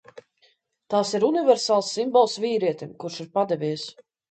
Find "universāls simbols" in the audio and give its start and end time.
1.27-2.39